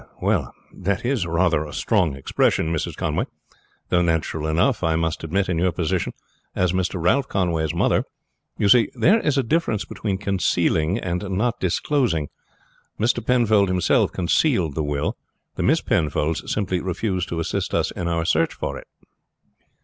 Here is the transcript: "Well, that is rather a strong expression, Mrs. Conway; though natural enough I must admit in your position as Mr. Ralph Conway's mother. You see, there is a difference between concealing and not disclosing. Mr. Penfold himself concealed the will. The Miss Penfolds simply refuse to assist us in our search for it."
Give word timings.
"Well, 0.19 0.51
that 0.73 1.05
is 1.05 1.27
rather 1.27 1.63
a 1.63 1.71
strong 1.73 2.15
expression, 2.15 2.73
Mrs. 2.73 2.95
Conway; 2.95 3.25
though 3.89 4.01
natural 4.01 4.47
enough 4.47 4.83
I 4.83 4.95
must 4.95 5.23
admit 5.23 5.47
in 5.47 5.59
your 5.59 5.71
position 5.71 6.13
as 6.55 6.73
Mr. 6.73 6.99
Ralph 6.99 7.27
Conway's 7.27 7.75
mother. 7.75 8.03
You 8.57 8.67
see, 8.67 8.89
there 8.95 9.19
is 9.19 9.37
a 9.37 9.43
difference 9.43 9.85
between 9.85 10.17
concealing 10.17 10.97
and 10.97 11.21
not 11.29 11.59
disclosing. 11.59 12.29
Mr. 12.99 13.23
Penfold 13.23 13.69
himself 13.69 14.11
concealed 14.11 14.73
the 14.73 14.81
will. 14.83 15.17
The 15.55 15.61
Miss 15.61 15.81
Penfolds 15.81 16.51
simply 16.51 16.81
refuse 16.81 17.23
to 17.27 17.39
assist 17.39 17.75
us 17.75 17.91
in 17.91 18.07
our 18.07 18.25
search 18.25 18.55
for 18.55 18.79
it." 18.79 18.87